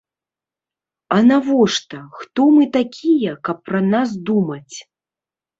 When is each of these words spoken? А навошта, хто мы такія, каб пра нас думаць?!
А 1.15 1.17
навошта, 1.31 1.99
хто 2.21 2.41
мы 2.55 2.63
такія, 2.79 3.37
каб 3.49 3.57
пра 3.69 3.83
нас 3.93 4.09
думаць?! 4.31 4.77